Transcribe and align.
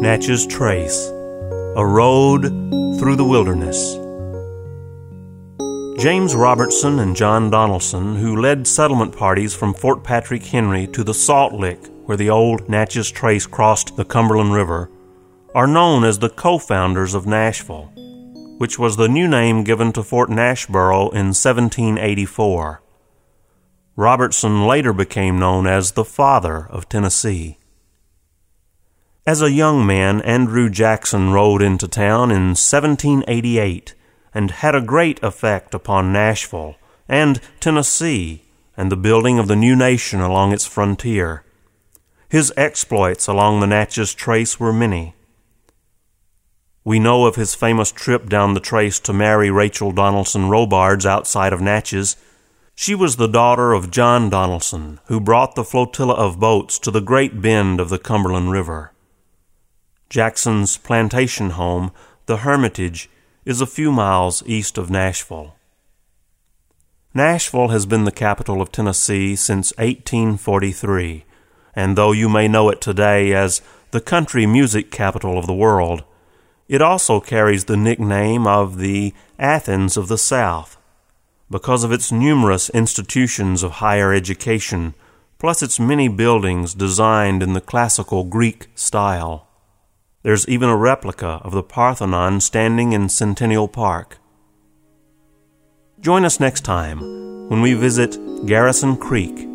Natchez 0.00 0.46
Trace 0.46 1.08
A 1.76 1.84
Road 1.86 2.44
Through 2.98 3.16
the 3.16 3.24
Wilderness. 3.24 3.96
James 6.02 6.34
Robertson 6.34 7.00
and 7.00 7.14
John 7.14 7.50
Donelson, 7.50 8.16
who 8.16 8.40
led 8.40 8.66
settlement 8.66 9.14
parties 9.14 9.54
from 9.54 9.74
Fort 9.74 10.02
Patrick 10.02 10.42
Henry 10.42 10.86
to 10.86 11.04
the 11.04 11.12
Salt 11.12 11.52
Lick, 11.52 11.86
where 12.06 12.16
the 12.16 12.30
old 12.30 12.66
Natchez 12.66 13.10
Trace 13.10 13.46
crossed 13.46 13.94
the 13.98 14.06
Cumberland 14.06 14.54
River, 14.54 14.90
are 15.54 15.66
known 15.66 16.02
as 16.02 16.18
the 16.18 16.30
co 16.30 16.56
founders 16.56 17.12
of 17.12 17.26
Nashville, 17.26 17.92
which 18.56 18.78
was 18.78 18.96
the 18.96 19.06
new 19.06 19.28
name 19.28 19.64
given 19.64 19.92
to 19.92 20.02
Fort 20.02 20.30
Nashboro 20.30 21.12
in 21.12 21.34
1784. 21.34 22.80
Robertson 23.96 24.66
later 24.66 24.94
became 24.94 25.38
known 25.38 25.66
as 25.66 25.92
the 25.92 26.06
father 26.06 26.66
of 26.70 26.88
Tennessee. 26.88 27.59
As 29.26 29.42
a 29.42 29.52
young 29.52 29.86
man, 29.86 30.22
Andrew 30.22 30.70
Jackson 30.70 31.30
rode 31.30 31.60
into 31.60 31.86
town 31.86 32.30
in 32.30 32.54
1788 32.56 33.94
and 34.32 34.50
had 34.50 34.74
a 34.74 34.80
great 34.80 35.22
effect 35.22 35.74
upon 35.74 36.10
Nashville 36.12 36.76
and 37.06 37.38
Tennessee 37.60 38.44
and 38.78 38.90
the 38.90 38.96
building 38.96 39.38
of 39.38 39.46
the 39.46 39.56
new 39.56 39.76
nation 39.76 40.20
along 40.20 40.52
its 40.52 40.64
frontier. 40.64 41.44
His 42.30 42.50
exploits 42.56 43.26
along 43.26 43.60
the 43.60 43.66
Natchez 43.66 44.14
Trace 44.14 44.58
were 44.58 44.72
many. 44.72 45.14
We 46.82 46.98
know 46.98 47.26
of 47.26 47.36
his 47.36 47.54
famous 47.54 47.92
trip 47.92 48.26
down 48.26 48.54
the 48.54 48.60
trace 48.60 48.98
to 49.00 49.12
marry 49.12 49.50
Rachel 49.50 49.92
Donelson 49.92 50.48
Robards 50.48 51.04
outside 51.04 51.52
of 51.52 51.60
Natchez. 51.60 52.16
She 52.74 52.94
was 52.94 53.16
the 53.16 53.28
daughter 53.28 53.74
of 53.74 53.90
John 53.90 54.30
Donelson, 54.30 54.98
who 55.06 55.20
brought 55.20 55.56
the 55.56 55.64
flotilla 55.64 56.14
of 56.14 56.40
boats 56.40 56.78
to 56.78 56.90
the 56.90 57.02
great 57.02 57.42
bend 57.42 57.80
of 57.80 57.90
the 57.90 57.98
Cumberland 57.98 58.50
River. 58.50 58.92
Jackson's 60.10 60.76
plantation 60.76 61.50
home, 61.50 61.92
the 62.26 62.38
Hermitage, 62.38 63.08
is 63.44 63.60
a 63.60 63.66
few 63.66 63.92
miles 63.92 64.42
east 64.44 64.76
of 64.76 64.90
Nashville. 64.90 65.54
Nashville 67.14 67.68
has 67.68 67.86
been 67.86 68.02
the 68.02 68.10
capital 68.10 68.60
of 68.60 68.72
Tennessee 68.72 69.36
since 69.36 69.72
1843, 69.78 71.24
and 71.76 71.96
though 71.96 72.10
you 72.10 72.28
may 72.28 72.48
know 72.48 72.68
it 72.70 72.80
today 72.80 73.32
as 73.32 73.62
the 73.92 74.00
country 74.00 74.46
music 74.46 74.90
capital 74.90 75.38
of 75.38 75.46
the 75.46 75.54
world, 75.54 76.02
it 76.68 76.82
also 76.82 77.20
carries 77.20 77.66
the 77.66 77.76
nickname 77.76 78.48
of 78.48 78.78
the 78.78 79.14
Athens 79.38 79.96
of 79.96 80.08
the 80.08 80.18
South 80.18 80.76
because 81.48 81.84
of 81.84 81.92
its 81.92 82.10
numerous 82.10 82.68
institutions 82.70 83.62
of 83.62 83.72
higher 83.72 84.12
education, 84.12 84.94
plus 85.38 85.62
its 85.62 85.78
many 85.78 86.08
buildings 86.08 86.74
designed 86.74 87.44
in 87.44 87.52
the 87.52 87.60
classical 87.60 88.24
Greek 88.24 88.66
style. 88.74 89.46
There's 90.22 90.46
even 90.48 90.68
a 90.68 90.76
replica 90.76 91.40
of 91.42 91.52
the 91.52 91.62
Parthenon 91.62 92.40
standing 92.40 92.92
in 92.92 93.08
Centennial 93.08 93.68
Park. 93.68 94.18
Join 95.98 96.26
us 96.26 96.38
next 96.38 96.60
time 96.60 97.00
when 97.48 97.62
we 97.62 97.72
visit 97.72 98.18
Garrison 98.44 98.98
Creek. 98.98 99.48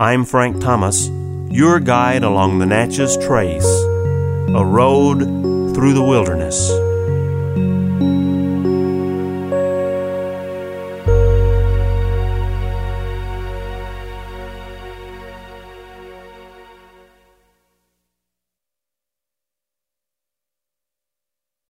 I'm 0.00 0.24
Frank 0.24 0.62
Thomas, 0.62 1.08
your 1.50 1.78
guide 1.78 2.22
along 2.22 2.58
the 2.58 2.64
Natchez 2.64 3.18
Trace, 3.18 3.82
a 3.84 4.64
road 4.64 5.18
through 5.74 5.92
the 5.92 6.02
wilderness. 6.02 6.70